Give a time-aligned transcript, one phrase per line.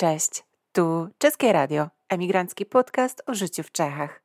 [0.00, 4.22] Cześć, tu Czeskie Radio, emigrancki podcast o życiu w Czechach.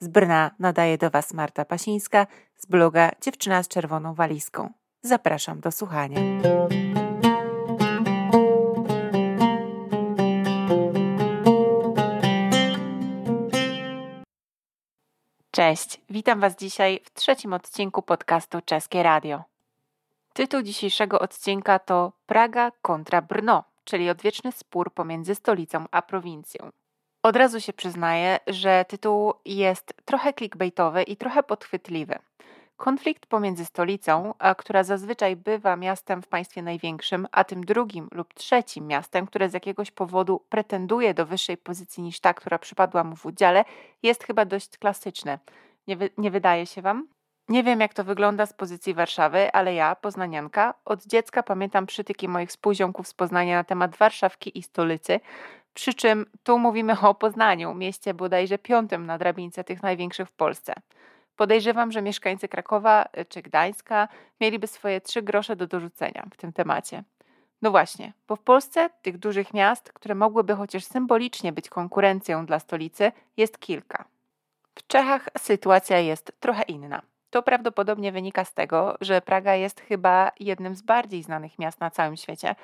[0.00, 4.72] Z Brna nadaje do Was Marta Pasińska z bloga Dziewczyna z czerwoną walizką.
[5.02, 6.20] Zapraszam do słuchania.
[15.50, 19.44] Cześć, witam Was dzisiaj w trzecim odcinku podcastu Czeskie Radio.
[20.32, 26.70] Tytuł dzisiejszego odcinka to Praga kontra Brno, czyli odwieczny spór pomiędzy stolicą a prowincją.
[27.22, 32.18] Od razu się przyznaję, że tytuł jest trochę clickbaitowy i trochę podchwytliwy.
[32.76, 38.86] Konflikt pomiędzy stolicą, która zazwyczaj bywa miastem w państwie największym, a tym drugim lub trzecim
[38.86, 43.26] miastem, które z jakiegoś powodu pretenduje do wyższej pozycji niż ta, która przypadła mu w
[43.26, 43.64] udziale,
[44.02, 45.38] jest chyba dość klasyczny.
[45.86, 47.08] Nie, wy- nie wydaje się Wam?
[47.48, 52.28] Nie wiem, jak to wygląda z pozycji Warszawy, ale ja, poznanianka, od dziecka pamiętam przytyki
[52.28, 55.20] moich spółziomków z Poznania na temat Warszawki i stolicy,
[55.74, 60.74] przy czym tu mówimy o Poznaniu, mieście bodajże piątym na drabince tych największych w Polsce.
[61.36, 64.08] Podejrzewam, że mieszkańcy Krakowa czy Gdańska
[64.40, 67.04] mieliby swoje trzy grosze do dorzucenia w tym temacie.
[67.62, 72.58] No właśnie, bo w Polsce tych dużych miast, które mogłyby chociaż symbolicznie być konkurencją dla
[72.58, 74.04] stolicy, jest kilka.
[74.74, 77.02] W Czechach sytuacja jest trochę inna.
[77.30, 81.90] To prawdopodobnie wynika z tego, że Praga jest chyba jednym z bardziej znanych miast na
[81.90, 82.54] całym świecie,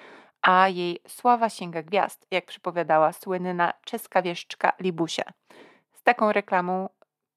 [0.43, 5.23] a jej sława sięga gwiazd, jak przypowiadała słynna czeska wieszczka Libusie.
[5.93, 6.89] Z taką reklamą,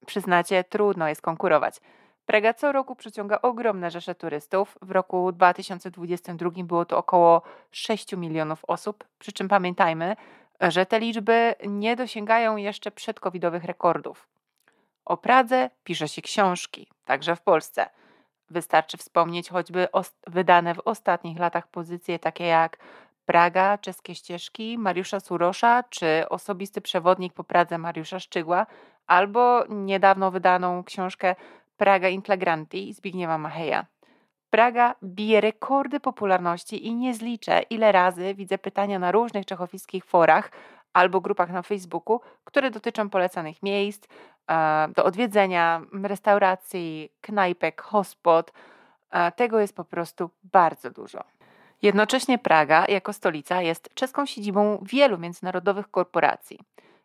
[0.05, 1.79] przyznacie, trudno jest konkurować.
[2.25, 4.77] Praga co roku przyciąga ogromne rzesze turystów.
[4.81, 7.41] W roku 2022 było to około
[7.71, 10.15] 6 milionów osób, przy czym pamiętajmy,
[10.61, 14.27] że te liczby nie dosięgają jeszcze przedcovidowych rekordów.
[15.07, 17.89] O Pradze pisze się książki, także w Polsce.
[18.49, 19.87] Wystarczy wspomnieć choćby
[20.27, 22.77] wydane w ostatnich latach pozycje takie jak
[23.25, 28.65] Praga, Czeskie Ścieżki Mariusza Surosza czy Osobisty Przewodnik po Pradze Mariusza Szczygła
[29.07, 31.35] albo niedawno wydaną książkę
[31.77, 33.85] Praga in flagranti Zbigniewa Macheja.
[34.49, 40.51] Praga bije rekordy popularności i nie zliczę, ile razy widzę pytania na różnych czechowiskich forach
[40.93, 44.07] albo grupach na Facebooku, które dotyczą polecanych miejsc
[44.49, 48.53] e, do odwiedzenia, restauracji, knajpek, hospod.
[49.11, 51.23] E, tego jest po prostu bardzo dużo.
[51.81, 56.59] Jednocześnie Praga jako stolica jest czeską siedzibą wielu międzynarodowych korporacji.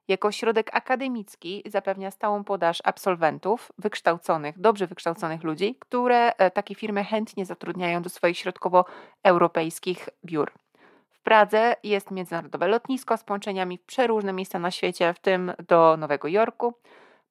[0.09, 7.04] Jako ośrodek akademicki zapewnia stałą podaż absolwentów, wykształconych, dobrze wykształconych ludzi, które e, takie firmy
[7.04, 10.53] chętnie zatrudniają do swoich środkowoeuropejskich biur.
[11.22, 16.28] Pradze jest międzynarodowe lotnisko z połączeniami w przeróżne miejsca na świecie, w tym do Nowego
[16.28, 16.75] Jorku.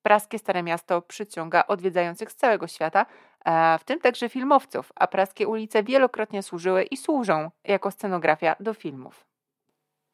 [0.04, 3.06] Praskie Stare Miasto przyciąga odwiedzających z całego świata,
[3.46, 8.74] e, w tym także filmowców, a praskie ulice wielokrotnie służyły i służą jako scenografia do
[8.74, 9.26] filmów.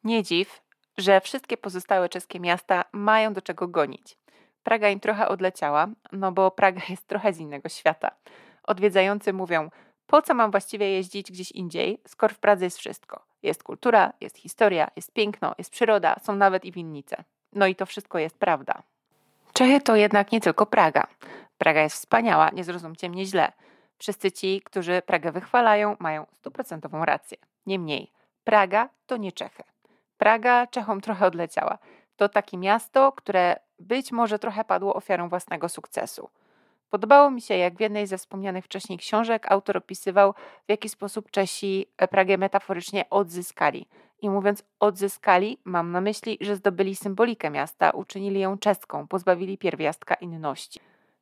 [0.04, 0.62] Nie dziw,
[0.98, 4.18] że wszystkie pozostałe czeskie miasta mają do czego gonić.
[4.62, 8.10] Praga im trochę odleciała, no bo Praga jest trochę z innego świata.
[8.62, 9.70] Odwiedzający mówią,
[10.06, 13.27] po co mam właściwie jeździć gdzieś indziej, skoro w Pradze jest wszystko.
[13.42, 17.24] Jest kultura, jest historia, jest piękno, jest przyroda, są nawet i winnice.
[17.52, 18.82] No i to wszystko jest prawda.
[19.52, 21.06] Czechy to jednak nie tylko Praga.
[21.58, 23.52] Praga jest wspaniała, nie zrozumcie mnie źle.
[23.98, 27.38] Wszyscy ci, którzy Pragę wychwalają, mają stuprocentową rację.
[27.66, 28.12] Niemniej,
[28.44, 29.62] Praga to nie Czechy.
[30.18, 31.78] Praga Czechom trochę odleciała.
[32.16, 36.30] To takie miasto, które być może trochę padło ofiarą własnego sukcesu.
[36.90, 40.34] Podobało mi się, jak w jednej ze wspomnianych wcześniej książek autor opisywał,
[40.66, 43.86] w jaki sposób Czesi Pragę metaforycznie odzyskali.
[44.22, 50.14] I mówiąc odzyskali, mam na myśli, że zdobyli symbolikę miasta, uczynili ją czeską, pozbawili pierwiastka
[50.14, 50.80] inności.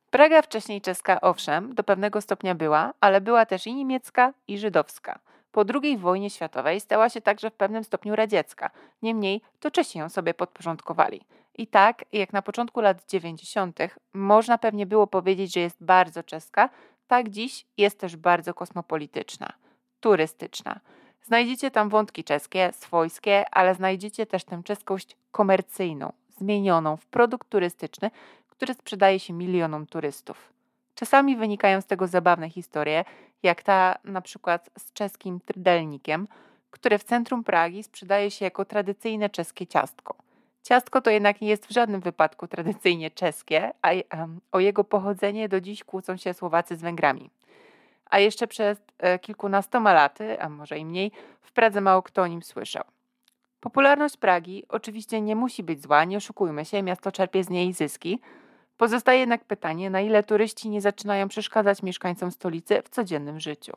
[0.09, 5.19] Praga wcześniej czeska, owszem, do pewnego stopnia była, ale była też i niemiecka, i żydowska.
[5.51, 8.69] Po II wojnie światowej stała się także w pewnym stopniu radziecka.
[9.01, 11.21] Niemniej to Czesi ją sobie podporządkowali.
[11.57, 13.79] I tak, jak na początku lat 90.
[14.13, 16.69] można pewnie było powiedzieć, że jest bardzo czeska,
[17.07, 19.53] tak dziś jest też bardzo kosmopolityczna,
[19.99, 20.79] turystyczna.
[21.23, 28.11] Znajdziecie tam wątki czeskie, swojskie, ale znajdziecie też tę czeskość komercyjną, zmienioną w produkt turystyczny,
[28.47, 30.53] który sprzedaje się milionom turystów.
[30.95, 33.05] Czasami wynikają z tego zabawne historie,
[33.43, 36.27] jak ta na przykład z czeskim trydelnikiem,
[36.71, 40.26] które w centrum Pragi sprzedaje się jako tradycyjne czeskie ciastko.
[40.67, 43.89] Ciastko to jednak nie jest w żadnym wypadku tradycyjnie czeskie, a
[44.51, 47.29] o jego pochodzenie do dziś kłócą się Słowacy z Węgrami.
[48.05, 51.11] A jeszcze przez e, kilkunastoma laty, a może i mniej,
[51.41, 52.83] w Pradze mało kto o nim słyszał.
[53.59, 58.19] Popularność Pragi oczywiście nie musi być zła, nie oszukujmy się, miasto czerpie z niej zyski,
[58.77, 63.73] Pozostaje jednak pytanie, na ile turyści nie zaczynają przeszkadzać mieszkańcom stolicy w codziennym życiu.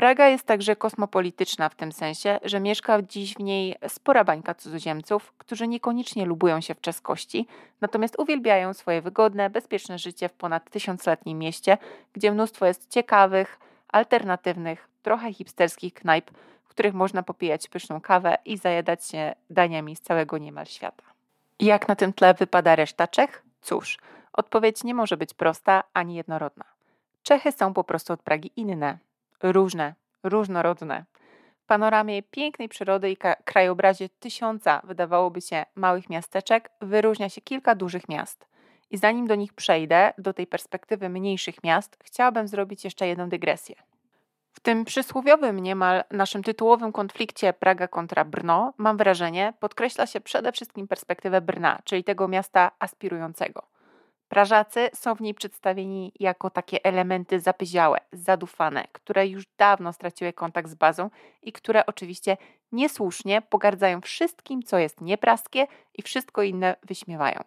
[0.00, 5.32] Praga jest także kosmopolityczna w tym sensie, że mieszka dziś w niej spora bańka cudzoziemców,
[5.38, 7.46] którzy niekoniecznie lubują się w czeskości,
[7.80, 11.78] natomiast uwielbiają swoje wygodne, bezpieczne życie w ponad tysiącletnim mieście,
[12.12, 13.58] gdzie mnóstwo jest ciekawych,
[13.88, 16.30] alternatywnych, trochę hipsterskich knajp,
[16.64, 21.04] w których można popijać pyszną kawę i zajadać się daniami z całego niemal świata.
[21.58, 23.42] Jak na tym tle wypada reszta Czech?
[23.62, 23.98] Cóż,
[24.32, 26.64] odpowiedź nie może być prosta ani jednorodna.
[27.22, 28.98] Czechy są po prostu od Pragi inne,
[29.42, 31.04] różne, różnorodne.
[31.62, 38.08] W panoramie pięknej przyrody i krajobrazie tysiąca, wydawałoby się, małych miasteczek, wyróżnia się kilka dużych
[38.08, 38.46] miast.
[38.90, 43.76] I zanim do nich przejdę, do tej perspektywy mniejszych miast, chciałabym zrobić jeszcze jedną dygresję.
[44.52, 50.52] W tym przysłowiowym niemal naszym tytułowym konflikcie Praga kontra Brno, mam wrażenie, podkreśla się przede
[50.52, 53.69] wszystkim perspektywę Brna, czyli tego miasta aspirującego.
[54.30, 60.70] Prażacy są w niej przedstawieni jako takie elementy zapyziałe, zadufane, które już dawno straciły kontakt
[60.70, 61.10] z bazą
[61.42, 62.36] i które oczywiście
[62.72, 67.40] niesłusznie pogardzają wszystkim, co jest niepraskie i wszystko inne wyśmiewają.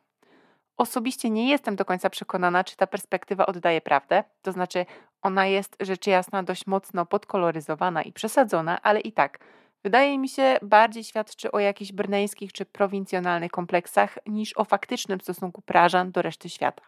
[0.78, 4.86] Osobiście nie jestem do końca przekonana, czy ta perspektywa oddaje prawdę, to znaczy
[5.22, 9.40] ona jest rzecz jasna dość mocno podkoloryzowana i przesadzona, ale i tak
[9.84, 15.62] wydaje mi się bardziej świadczy o jakichś brneńskich czy prowincjonalnych kompleksach niż o faktycznym stosunku
[15.62, 16.84] Prażan do reszty świata.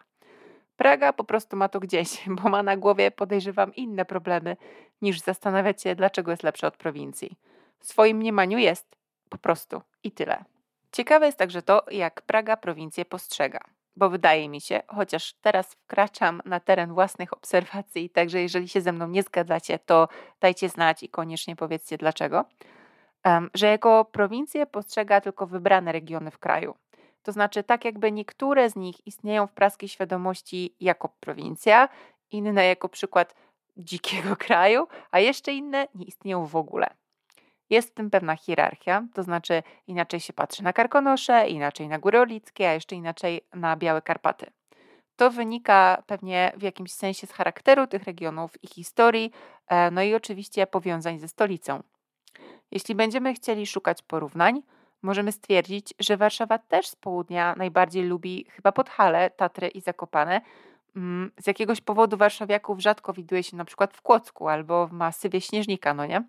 [0.76, 2.08] Praga po prostu ma to gdzieś,
[2.42, 4.56] bo ma na głowie, podejrzewam, inne problemy
[5.02, 7.36] niż zastanawiać się, dlaczego jest lepsza od prowincji.
[7.78, 8.96] W swoim mniemaniu jest
[9.28, 10.44] po prostu i tyle.
[10.92, 13.60] Ciekawe jest także to, jak Praga prowincję postrzega
[13.96, 18.92] bo wydaje mi się, chociaż teraz wkraczam na teren własnych obserwacji, także jeżeli się ze
[18.92, 20.08] mną nie zgadzacie, to
[20.40, 22.44] dajcie znać i koniecznie powiedzcie dlaczego,
[23.54, 26.74] że jako prowincję postrzega tylko wybrane regiony w kraju.
[27.22, 31.88] To znaczy, tak jakby niektóre z nich istnieją w praskiej świadomości jako prowincja,
[32.30, 33.34] inne jako przykład
[33.76, 36.86] dzikiego kraju, a jeszcze inne nie istnieją w ogóle.
[37.70, 42.20] Jest w tym pewna hierarchia, to znaczy inaczej się patrzy na Karkonosze, inaczej na Góry
[42.20, 44.46] Olickie, a jeszcze inaczej na Białe Karpaty.
[45.16, 49.30] To wynika pewnie w jakimś sensie z charakteru tych regionów i historii,
[49.68, 51.82] e, no i oczywiście powiązań ze stolicą.
[52.70, 54.62] Jeśli będziemy chcieli szukać porównań,
[55.02, 60.40] możemy stwierdzić, że Warszawa też z południa najbardziej lubi chyba Podhale, Tatry i Zakopane.
[60.96, 65.40] Mm, z jakiegoś powodu warszawiaków rzadko widuje się na przykład w Kłodzku albo w masywie
[65.40, 66.24] Śnieżnika, no nie?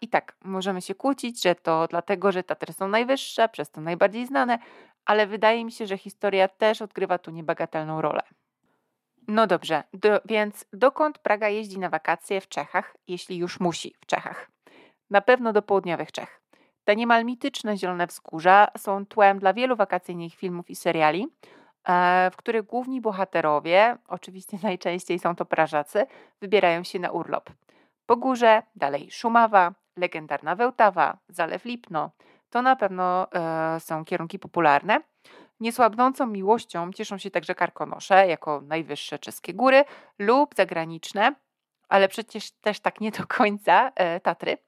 [0.00, 4.26] I tak, możemy się kłócić, że to dlatego, że Tatry są najwyższe, przez to najbardziej
[4.26, 4.58] znane,
[5.04, 8.22] ale wydaje mi się, że historia też odgrywa tu niebagatelną rolę.
[9.28, 14.06] No dobrze, do, więc dokąd Praga jeździ na wakacje w Czechach, jeśli już musi w
[14.06, 14.53] Czechach?
[15.10, 16.40] Na pewno do południowych Czech.
[16.84, 21.28] Te niemal mityczne zielone wzgórza są tłem dla wielu wakacyjnych filmów i seriali,
[21.88, 26.06] e, w których główni bohaterowie, oczywiście najczęściej są to Prażacy,
[26.40, 27.50] wybierają się na urlop.
[28.06, 32.10] Pogórze, dalej Szumawa, legendarna Wełtawa, Zalew Lipno.
[32.50, 35.00] To na pewno e, są kierunki popularne.
[35.60, 39.84] Niesłabnącą miłością cieszą się także Karkonosze jako najwyższe czeskie góry
[40.18, 41.34] lub zagraniczne,
[41.88, 44.58] ale przecież też tak nie do końca e, Tatry.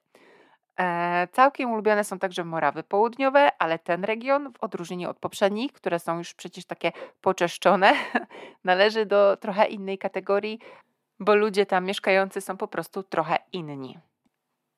[0.79, 5.99] E, całkiem ulubione są także Morawy Południowe, ale ten region, w odróżnieniu od poprzednich, które
[5.99, 6.91] są już przecież takie
[7.21, 7.93] poczeszczone,
[8.63, 10.59] należy do trochę innej kategorii,
[11.19, 13.97] bo ludzie tam mieszkający są po prostu trochę inni.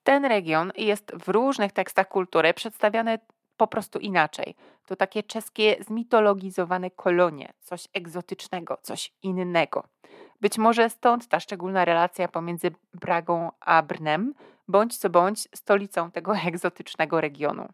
[0.03, 3.19] Ten region jest w różnych tekstach kultury przedstawiany
[3.57, 4.55] po prostu inaczej.
[4.85, 9.83] To takie czeskie zmitologizowane kolonie, coś egzotycznego, coś innego.
[10.41, 14.33] Być może stąd ta szczególna relacja pomiędzy Bragą a Brnem,
[14.67, 17.69] bądź co bądź stolicą tego egzotycznego regionu.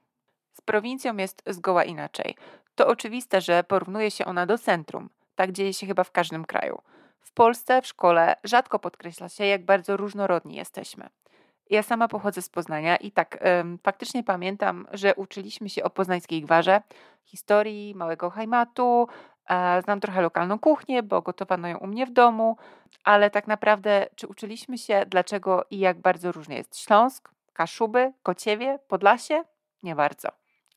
[0.54, 2.36] Z prowincją jest zgoła inaczej.
[2.76, 5.10] To oczywiste, że porównuje się ona do centrum.
[5.36, 6.82] Tak dzieje się chyba w każdym kraju.
[7.22, 11.10] W Polsce w szkole rzadko podkreśla się, jak bardzo różnorodni jesteśmy.
[11.70, 16.42] Ja sama pochodzę z Poznania i tak ym, faktycznie pamiętam, że uczyliśmy się o poznańskiej
[16.42, 16.82] gwarze,
[17.24, 19.08] historii małego hajmatu,
[19.84, 22.58] znam trochę lokalną kuchnię, bo gotowano ją u mnie w domu,
[23.04, 28.80] ale tak naprawdę czy uczyliśmy się, dlaczego i jak bardzo różny jest Śląsk, Kaszuby, Kociewie,
[28.88, 29.44] Podlasie?
[29.84, 30.30] Nie bardzo.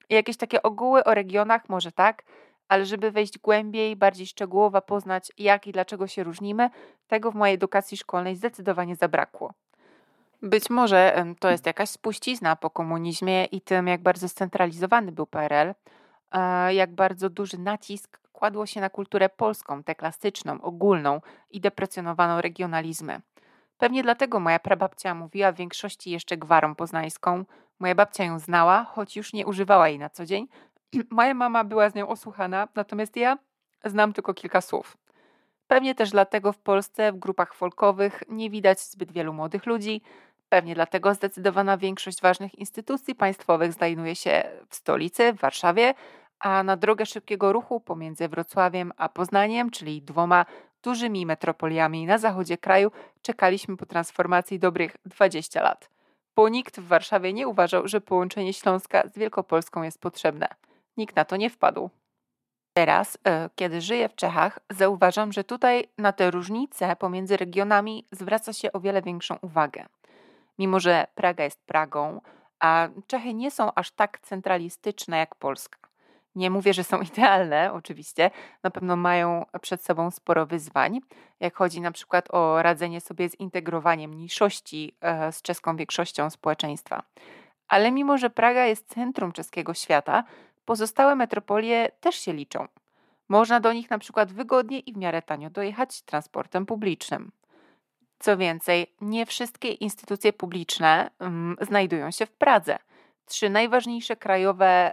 [0.09, 2.23] I jakieś takie ogóły o regionach może tak,
[2.69, 6.71] ale żeby wejść głębiej, bardziej szczegółowo poznać, jak i dlaczego się różnimy,
[7.07, 9.53] tego w mojej edukacji szkolnej zdecydowanie zabrakło.
[10.43, 15.75] Być może to jest jakaś spuścizna po komunizmie i tym, jak bardzo scentralizowany był PRL,
[16.69, 23.21] jak bardzo duży nacisk kładło się na kulturę polską, tę klasyczną, ogólną i deprecjonowaną regionalizmy.
[23.79, 27.45] Pewnie dlatego moja prababcia mówiła w większości jeszcze gwarą poznańską.
[27.79, 30.49] Moja babcia ją znała, choć już nie używała jej na co dzień,
[31.11, 33.39] Moja mama była z nią osłuchana, natomiast ja
[33.85, 34.97] znam tylko kilka słów.
[35.67, 40.03] Pewnie też dlatego w Polsce w grupach folkowych nie widać zbyt wielu młodych ludzi.
[40.49, 45.95] Pewnie dlatego zdecydowana większość ważnych instytucji państwowych znajduje się w stolicy, w Warszawie,
[46.41, 50.47] a na drogę szybkiego ruchu pomiędzy Wrocławiem a Poznaniem, czyli dwoma
[50.83, 52.91] dużymi metropoliami na zachodzie kraju,
[53.23, 55.91] czekaliśmy po transformacji dobrych 20 lat.
[56.37, 60.49] Bo nikt w Warszawie nie uważał, że połączenie Śląska z Wielkopolską jest potrzebne.
[60.97, 61.91] Nikt na to nie wpadł.
[62.73, 68.53] Teraz, e, kiedy żyję w Czechach, zauważam, że tutaj na te różnice pomiędzy regionami zwraca
[68.53, 69.87] się o wiele większą uwagę.
[70.59, 72.21] Mimo, że Praga jest Pragą,
[72.61, 75.88] a Czechy nie są aż tak centralistyczne jak Polska.
[76.35, 78.31] Nie mówię, że są idealne, oczywiście,
[78.63, 81.01] na pewno mają przed sobą sporo wyzwań,
[81.41, 87.03] jak chodzi na przykład o radzenie sobie z integrowaniem mniejszości e, z czeską większością społeczeństwa.
[87.69, 90.25] Ale mimo, że Praga jest centrum czeskiego świata,
[90.65, 92.69] pozostałe metropolie też się liczą.
[93.29, 97.33] Można do nich na przykład wygodnie i w miarę tanio dojechać transportem publicznym.
[98.19, 102.79] Co więcej, nie wszystkie instytucje publiczne mm, znajdują się w Pradze.
[103.27, 104.93] Trzy najważniejsze krajowe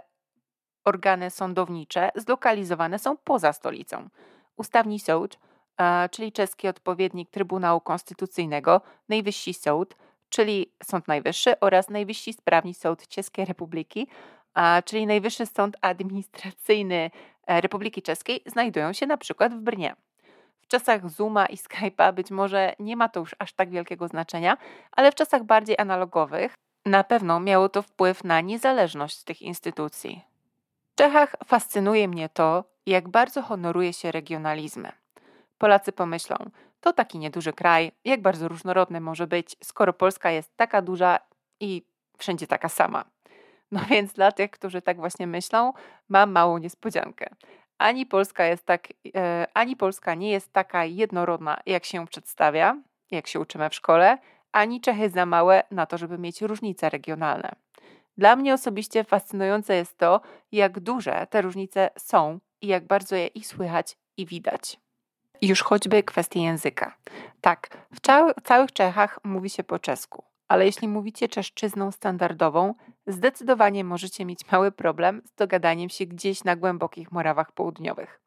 [0.86, 4.08] organy sądownicze zlokalizowane są poza stolicą.
[4.56, 5.38] Ustawni Sąd,
[6.10, 9.96] czyli czeski odpowiednik Trybunału Konstytucyjnego, Najwyższy Sąd,
[10.28, 14.08] czyli Sąd Najwyższy oraz Najwyższy Sprawni Sąd Czeskiej Republiki,
[14.84, 17.10] czyli Najwyższy Sąd Administracyjny
[17.46, 19.96] e, Republiki Czeskiej, znajdują się na przykład w Brnie.
[20.60, 24.56] W czasach Zooma i Skype'a być może nie ma to już aż tak wielkiego znaczenia,
[24.92, 26.54] ale w czasach bardziej analogowych
[26.86, 30.35] na pewno miało to wpływ na niezależność tych instytucji.
[30.96, 34.92] Czechach fascynuje mnie to, jak bardzo honoruje się regionalizmy.
[35.58, 36.36] Polacy pomyślą,
[36.80, 41.18] to taki nieduży kraj, jak bardzo różnorodny może być, skoro Polska jest taka duża
[41.60, 41.82] i
[42.18, 43.04] wszędzie taka sama.
[43.72, 45.72] No więc dla tych, którzy tak właśnie myślą,
[46.08, 47.26] mam małą niespodziankę.
[47.78, 52.76] Ani Polska, jest tak, e, ani Polska nie jest taka jednorodna, jak się przedstawia,
[53.10, 54.18] jak się uczymy w szkole,
[54.52, 57.52] ani Czechy za małe na to, żeby mieć różnice regionalne.
[58.18, 60.20] Dla mnie osobiście fascynujące jest to,
[60.52, 64.80] jak duże te różnice są i jak bardzo je ich słychać i widać.
[65.42, 66.96] Już choćby kwestie języka.
[67.40, 68.00] Tak, w
[68.42, 72.74] całych Czechach mówi się po czesku, ale jeśli mówicie czeszczyzną standardową,
[73.06, 78.20] zdecydowanie możecie mieć mały problem z dogadaniem się gdzieś na głębokich Morawach Południowych.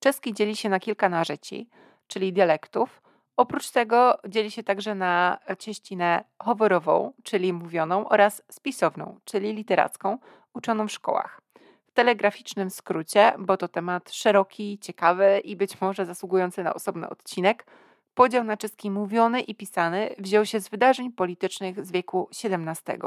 [0.00, 1.68] Czeski dzieli się na kilka narzeci,
[2.06, 3.02] czyli dialektów,
[3.36, 10.18] Oprócz tego dzieli się także na cieścinę choworową, czyli mówioną, oraz spisowną, czyli literacką,
[10.54, 11.40] uczoną w szkołach.
[11.86, 17.66] W telegraficznym skrócie, bo to temat szeroki, ciekawy i być może zasługujący na osobny odcinek,
[18.14, 22.98] podział na czeski mówiony i pisany wziął się z wydarzeń politycznych z wieku XVII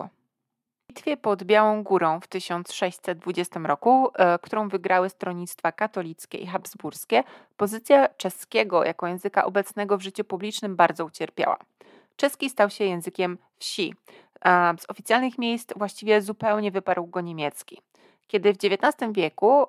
[0.89, 7.23] bitwie pod Białą Górą w 1620 roku, e, którą wygrały stronnictwa katolickie i habsburskie,
[7.57, 11.57] pozycja czeskiego jako języka obecnego w życiu publicznym bardzo ucierpiała.
[12.15, 13.93] Czeski stał się językiem wsi.
[14.79, 17.81] Z oficjalnych miejsc właściwie zupełnie wyparł go niemiecki.
[18.27, 19.67] Kiedy w XIX wieku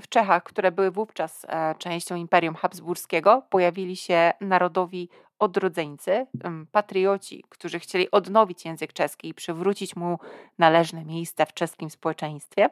[0.00, 5.08] w Czechach, które były wówczas e, częścią Imperium Habsburskiego, pojawili się narodowi
[5.40, 6.26] odrodzeńcy,
[6.72, 10.18] patrioci, którzy chcieli odnowić język czeski i przywrócić mu
[10.58, 12.68] należne miejsce w czeskim społeczeństwie.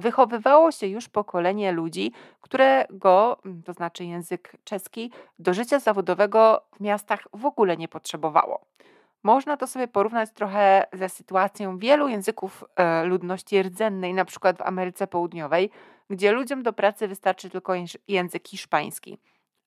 [0.00, 6.80] Wychowywało się już pokolenie ludzi, które go, to znaczy język czeski, do życia zawodowego w
[6.80, 8.64] miastach w ogóle nie potrzebowało.
[9.22, 14.62] Można to sobie porównać trochę ze sytuacją wielu języków e, ludności rdzennej, na przykład w
[14.62, 15.70] Ameryce Południowej,
[16.10, 17.72] gdzie ludziom do pracy wystarczy tylko
[18.08, 19.18] język hiszpański,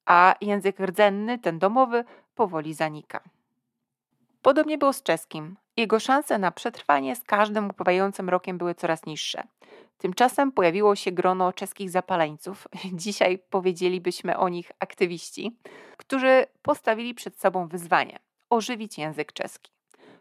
[0.07, 2.03] a język rdzenny, ten domowy,
[2.35, 3.19] powoli zanika.
[4.41, 5.55] Podobnie było z czeskim.
[5.77, 9.43] Jego szanse na przetrwanie z każdym upływającym rokiem były coraz niższe.
[9.97, 15.57] Tymczasem pojawiło się grono czeskich zapaleńców, dzisiaj powiedzielibyśmy o nich aktywiści,
[15.97, 19.71] którzy postawili przed sobą wyzwanie ożywić język czeski.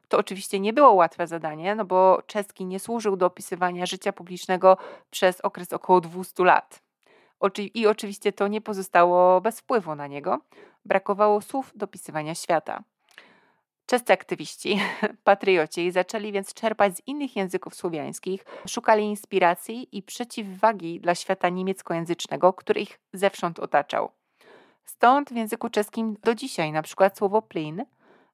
[0.08, 4.76] To oczywiście nie było łatwe zadanie, no bo czeski nie służył do opisywania życia publicznego
[5.10, 6.85] przez okres około 200 lat.
[7.74, 10.40] I oczywiście to nie pozostało bez wpływu na niego.
[10.84, 12.82] Brakowało słów do opisywania świata.
[13.86, 14.80] Czescy aktywiści,
[15.24, 22.52] patrioci, zaczęli więc czerpać z innych języków słowiańskich, szukali inspiracji i przeciwwagi dla świata niemieckojęzycznego,
[22.52, 24.10] który ich zewsząd otaczał.
[24.84, 27.84] Stąd w języku czeskim do dzisiaj na przykład słowo plin,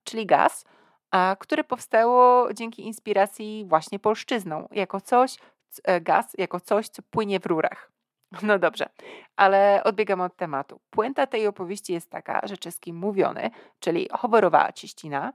[0.05, 0.65] czyli gaz,
[1.11, 5.37] a które powstało dzięki inspiracji właśnie polszczyzną, jako coś,
[5.85, 7.92] e, gaz, jako coś, co płynie w rurach.
[8.43, 8.89] No dobrze,
[9.37, 10.81] ale odbiegam od tematu.
[10.91, 15.33] Puenta tej opowieści jest taka, że czeski mówiony, czyli choborowa cieścina,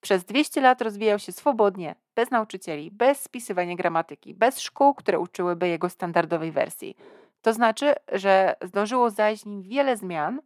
[0.00, 5.68] przez 200 lat rozwijał się swobodnie, bez nauczycieli, bez spisywania gramatyki, bez szkół, które uczyłyby
[5.68, 6.96] jego standardowej wersji.
[7.42, 10.40] To znaczy, że zdążyło zajść nim wiele zmian,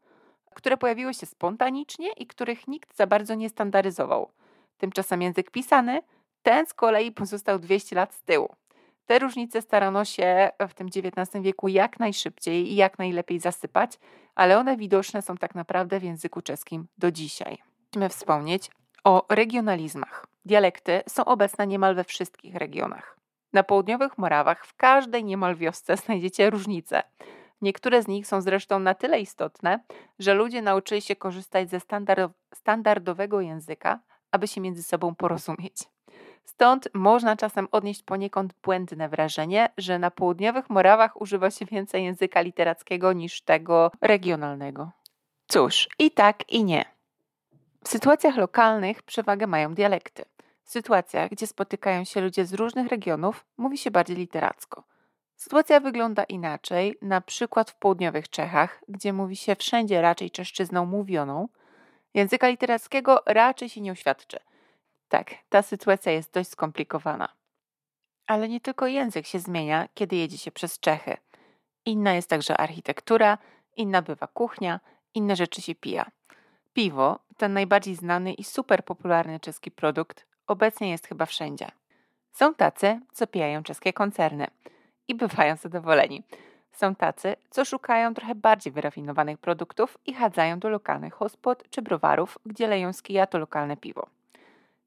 [0.54, 4.30] które pojawiły się spontanicznie i których nikt za bardzo nie standaryzował.
[4.78, 6.02] Tymczasem język pisany,
[6.42, 8.48] ten z kolei pozostał 200 lat z tyłu.
[9.08, 13.98] Te różnice starano się w tym XIX wieku jak najszybciej i jak najlepiej zasypać,
[14.34, 17.58] ale one widoczne są tak naprawdę w języku czeskim do dzisiaj.
[17.86, 18.70] Musimy wspomnieć
[19.04, 20.26] o regionalizmach.
[20.44, 23.18] Dialekty są obecne niemal we wszystkich regionach.
[23.52, 27.02] Na południowych Morawach w każdej niemal wiosce znajdziecie różnice.
[27.62, 29.84] Niektóre z nich są zresztą na tyle istotne,
[30.18, 31.80] że ludzie nauczyli się korzystać ze
[32.54, 34.00] standardowego języka,
[34.30, 35.97] aby się między sobą porozumieć.
[36.48, 42.40] Stąd można czasem odnieść poniekąd błędne wrażenie, że na południowych Morawach używa się więcej języka
[42.40, 44.90] literackiego niż tego regionalnego.
[45.48, 46.84] Cóż, i tak, i nie.
[47.84, 50.24] W sytuacjach lokalnych przewagę mają dialekty.
[50.64, 54.84] W sytuacjach, gdzie spotykają się ludzie z różnych regionów, mówi się bardziej literacko.
[55.36, 61.48] Sytuacja wygląda inaczej, na przykład w południowych Czechach, gdzie mówi się wszędzie raczej czeszczyzną mówioną.
[62.14, 64.38] Języka literackiego raczej się nie uświadczy.
[65.08, 67.28] Tak, ta sytuacja jest dość skomplikowana.
[68.26, 71.16] Ale nie tylko język się zmienia, kiedy jedzie się przez Czechy.
[71.84, 73.38] Inna jest także architektura,
[73.76, 74.80] inna bywa kuchnia,
[75.14, 76.10] inne rzeczy się pija.
[76.72, 81.66] Piwo, ten najbardziej znany i super popularny czeski produkt, obecnie jest chyba wszędzie.
[82.32, 84.46] Są tacy, co pijają czeskie koncerny
[85.08, 86.22] i bywają zadowoleni.
[86.72, 92.38] Są tacy, co szukają trochę bardziej wyrafinowanych produktów i chadzają do lokalnych hospod czy browarów,
[92.46, 94.17] gdzie leją z kija to lokalne piwo.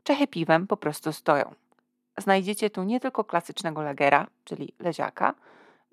[0.03, 1.53] Czechy piwem po prostu stoją.
[2.17, 5.34] Znajdziecie tu nie tylko klasycznego lagera, czyli leziaka,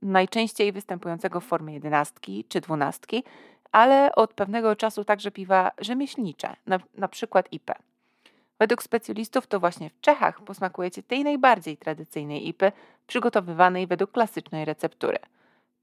[0.03, 3.25] najczęściej występującego w formie jedenastki czy dwunastki,
[3.73, 7.71] ale od pewnego czasu także piwa rzemieślnicze, na, na przykład IP.
[8.59, 12.73] Według specjalistów to właśnie w Czechach posmakujecie tej najbardziej tradycyjnej IPy,
[13.07, 15.19] przygotowywanej według klasycznej receptury.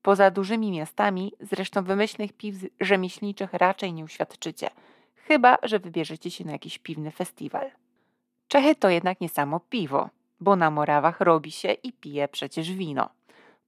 [0.01, 4.70] Poza dużymi miastami, zresztą wymyślnych piw rzemieślniczych raczej nie uświadczycie,
[5.15, 7.72] chyba że wybierzecie się na jakiś piwny festiwal.
[8.56, 10.10] Czechy to jednak nie samo piwo,
[10.40, 13.10] bo na Morawach robi się i pije przecież wino.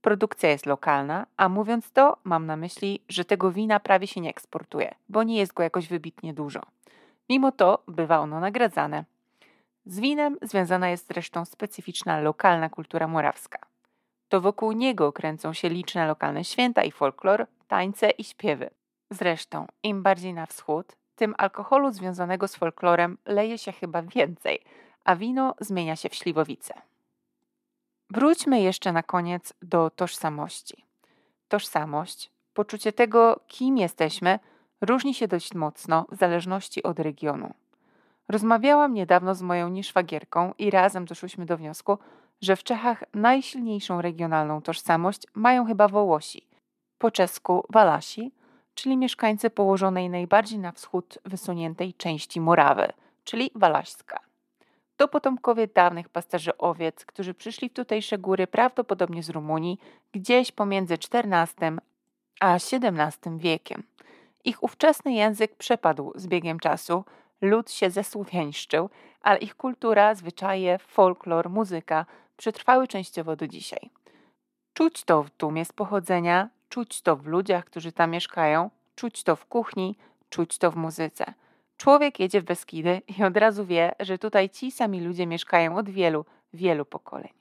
[0.01, 4.29] Produkcja jest lokalna, a mówiąc to, mam na myśli, że tego wina prawie się nie
[4.29, 6.61] eksportuje, bo nie jest go jakoś wybitnie dużo.
[7.29, 9.05] Mimo to bywa ono nagradzane.
[9.85, 13.59] Z winem związana jest zresztą specyficzna lokalna kultura morawska.
[14.29, 18.69] To wokół niego kręcą się liczne lokalne święta i folklor, tańce i śpiewy.
[19.09, 24.59] Zresztą, im bardziej na wschód, tym alkoholu związanego z folklorem leje się chyba więcej,
[25.07, 26.73] a wino zmienia się w śliwowice.
[28.09, 30.85] Wróćmy jeszcze na koniec do tożsamości.
[31.47, 34.39] Tożsamość, poczucie tego, kim jesteśmy,
[34.81, 37.53] różni się dość mocno w zależności od regionu.
[38.29, 41.97] Rozmawiałam niedawno z moją nieszwagierką i razem doszłyśmy do wniosku,
[42.41, 46.47] że w Czechach najsilniejszą regionalną tożsamość mają chyba Wołosi,
[46.97, 48.31] po czesku Walasi,
[48.73, 52.93] czyli mieszkańcy położonej najbardziej na wschód wysuniętej części Morawy,
[53.23, 54.26] czyli Walaśska.
[54.97, 59.79] To potomkowie dawnych pasterzy owiec, którzy przyszli w tutejsze góry prawdopodobnie z Rumunii
[60.11, 61.77] gdzieś pomiędzy XIV
[62.39, 63.83] a XVII wiekiem.
[64.45, 67.03] Ich ówczesny język przepadł z biegiem czasu,
[67.41, 68.89] lud się zesłowiańszczył,
[69.21, 72.05] ale ich kultura, zwyczaje, folklor, muzyka
[72.37, 73.89] przetrwały częściowo do dzisiaj.
[74.73, 79.35] Czuć to w tłumie z pochodzenia, czuć to w ludziach, którzy tam mieszkają, czuć to
[79.35, 79.97] w kuchni,
[80.29, 81.33] czuć to w muzyce.
[81.77, 85.89] Człowiek jedzie w Beskidy i od razu wie, że tutaj ci sami ludzie mieszkają od
[85.89, 87.33] wielu, wielu pokoleń.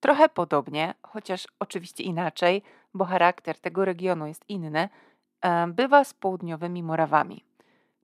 [0.00, 2.62] Trochę podobnie, chociaż oczywiście inaczej,
[2.94, 4.88] bo charakter tego regionu jest inny,
[5.40, 7.44] e, bywa z południowymi Morawami.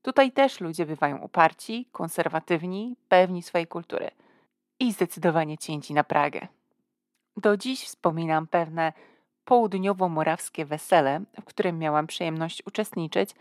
[0.02, 4.10] Tutaj też ludzie bywają uparci, konserwatywni, pewni swojej kultury
[4.80, 6.46] i zdecydowanie cięci na Pragę.
[7.36, 8.92] Do dziś wspominam pewne
[9.44, 13.34] południowo-morawskie wesele, w którym miałam przyjemność uczestniczyć,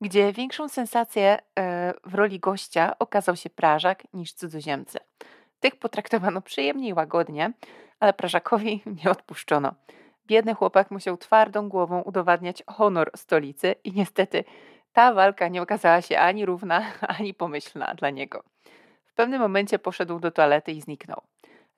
[0.00, 4.98] gdzie większą sensację e, w roli gościa okazał się Prażak niż cudzoziemcy.
[5.60, 7.52] Tych potraktowano przyjemnie i łagodnie,
[8.00, 9.74] ale Prażakowi nie odpuszczono.
[10.26, 14.44] Biedny chłopak musiał twardą głową udowadniać honor stolicy i niestety
[14.92, 16.82] ta walka nie okazała się ani równa,
[17.18, 18.42] ani pomyślna dla niego.
[19.04, 21.22] W pewnym momencie poszedł do toalety i zniknął.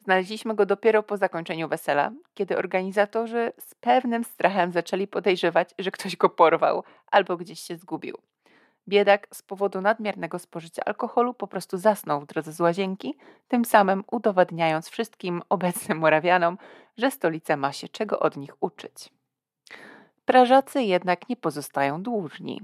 [0.09, 6.17] Znaleźliśmy go dopiero po zakończeniu wesela, kiedy organizatorzy z pewnym strachem zaczęli podejrzewać, że ktoś
[6.17, 8.19] go porwał albo gdzieś się zgubił.
[8.89, 13.15] Biedak z powodu nadmiernego spożycia alkoholu po prostu zasnął w drodze z łazienki,
[13.49, 16.59] tym samym udowadniając wszystkim obecnym Morawianom,
[16.97, 19.09] że stolica ma się czego od nich uczyć.
[20.25, 22.61] Prażacy jednak nie pozostają dłużni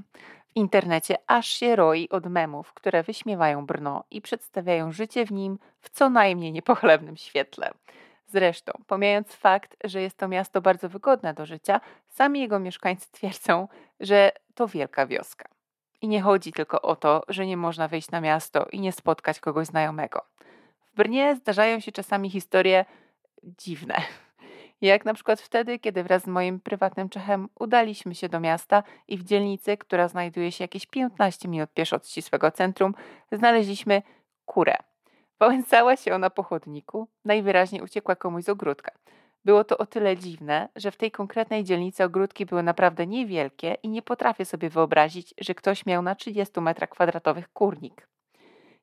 [0.55, 5.91] internecie aż się roi od memów, które wyśmiewają Brno i przedstawiają życie w nim w
[5.91, 7.71] co najmniej niepochlebnym świetle.
[8.27, 13.69] Zresztą, pomijając fakt, że jest to miasto bardzo wygodne do życia, sami jego mieszkańcy twierdzą,
[14.01, 15.49] że to wielka wioska.
[16.03, 19.41] I nie chodzi tylko o to, że nie można wyjść na miasto i nie spotkać
[19.41, 20.23] kogoś znajomego.
[20.93, 22.85] W Brnie zdarzają się czasami historie
[23.43, 23.95] dziwne.
[24.81, 29.19] Jak na przykład wtedy, kiedy wraz z moim prywatnym Czechem udaliśmy się do miasta i
[29.19, 32.95] w dzielnicy, która znajduje się jakieś 15 minut pieszo od ścisłego centrum,
[33.33, 34.03] znaleźliśmy
[34.45, 34.77] kurę.
[35.39, 38.93] Wałęsała się ona po chodniku, najwyraźniej uciekła komuś z ogródka.
[39.45, 43.89] Było to o tyle dziwne, że w tej konkretnej dzielnicy ogródki były naprawdę niewielkie i
[43.89, 48.09] nie potrafię sobie wyobrazić, że ktoś miał na 30 metrach kwadratowych kurnik.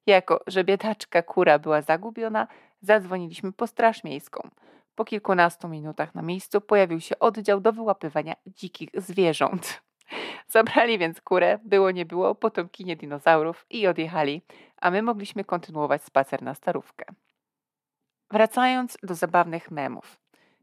[0.05, 2.47] Jako, że biedaczka kura była zagubiona,
[2.81, 4.49] zadzwoniliśmy po straż miejską.
[4.95, 9.81] Po kilkunastu minutach na miejscu pojawił się oddział do wyłapywania dzikich zwierząt.
[10.47, 14.41] Zabrali więc kurę, było nie było, potomkinie dinozaurów i odjechali,
[14.77, 17.05] a my mogliśmy kontynuować spacer na starówkę.
[18.31, 20.19] Wracając do zabawnych memów.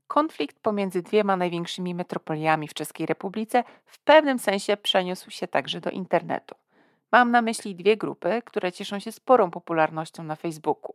[0.07, 5.91] Konflikt pomiędzy dwiema największymi metropoliami w Czeskiej Republice w pewnym sensie przeniósł się także do
[5.91, 6.55] internetu.
[7.13, 10.95] Mam na myśli dwie grupy, które cieszą się sporą popularnością na Facebooku.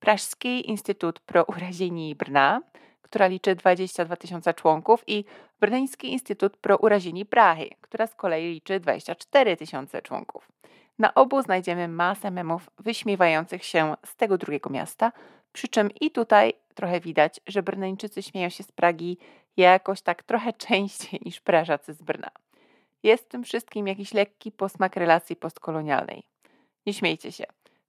[0.00, 2.60] Prażski Instytut Pro Urazieni Brna,
[3.02, 5.24] która liczy 22 tysiące członków i
[5.60, 10.48] Brneński Instytut Pro Urazieni Prahy, która z kolei liczy 24 tysiące członków.
[10.98, 15.12] Na obu znajdziemy masę memów wyśmiewających się z tego drugiego miasta,
[15.52, 19.18] przy czym i tutaj trochę widać, że Brneńczycy śmieją się z Pragi
[19.56, 22.30] jakoś tak trochę częściej niż Prażacy z Brna.
[23.02, 26.22] Jest w tym wszystkim jakiś lekki posmak relacji postkolonialnej.
[26.86, 27.44] Nie śmiejcie się.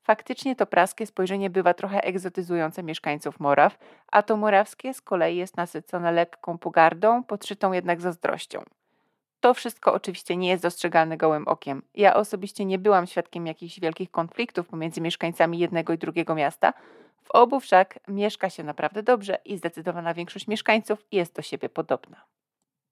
[0.08, 3.78] Faktycznie to praskie spojrzenie bywa trochę egzotyzujące mieszkańców Moraw,
[4.12, 8.64] a to morawskie z kolei jest nasycone lekką pogardą, podszytą jednak zazdrością.
[9.40, 11.82] To wszystko oczywiście nie jest dostrzegalne gołym okiem.
[11.96, 16.74] Ja osobiście nie byłam świadkiem jakichś wielkich konfliktów pomiędzy mieszkańcami jednego i drugiego miasta.
[17.24, 22.22] W obu wszak mieszka się naprawdę dobrze i zdecydowana większość mieszkańców jest do siebie podobna.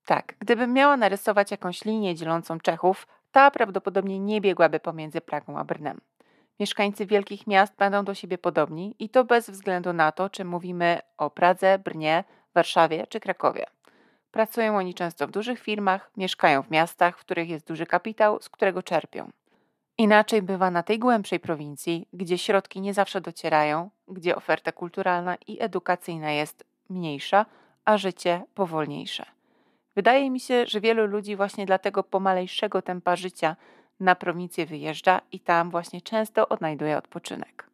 [0.06, 5.64] Tak, gdybym miała narysować jakąś linię dzielącą Czechów, ta prawdopodobnie nie biegłaby pomiędzy Pragą a
[5.64, 6.02] Brnem.
[6.60, 11.00] Mieszkańcy wielkich miast będą do siebie podobni i to bez względu na to, czy mówimy
[11.18, 13.66] o Pradze, Brnie, Warszawie czy Krakowie.
[14.32, 18.50] Pracują oni często w dużych firmach, mieszkają w miastach, w których jest duży kapitał, z
[18.50, 19.30] którego czerpią.
[19.98, 25.62] Inaczej bywa na tej głębszej prowincji, gdzie środki nie zawsze docierają, gdzie oferta kulturalna i
[25.62, 27.46] edukacyjna jest mniejsza,
[27.86, 29.26] a życie powolniejsze.
[29.96, 33.56] Wydaje mi się, że wielu ludzi właśnie dla tego pomalejszego tempa życia
[34.00, 37.70] na prowincję wyjeżdża i tam właśnie często odnajduje odpoczynek.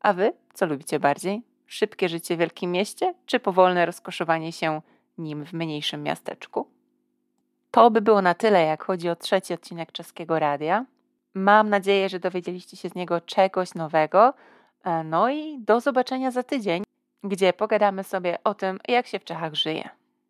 [0.00, 1.42] A wy co lubicie bardziej?
[1.66, 4.80] Szybkie życie w wielkim mieście, czy powolne rozkoszowanie się
[5.18, 6.66] nim w mniejszym miasteczku?
[7.70, 10.84] To by było na tyle, jak chodzi o trzeci odcinek Czeskiego Radia.
[11.34, 14.34] Mam nadzieję, że dowiedzieliście się z niego czegoś nowego.
[14.84, 16.82] E, no i do zobaczenia za tydzień,
[17.24, 19.88] gdzie pogadamy sobie o tym, jak się w Czechach żyje.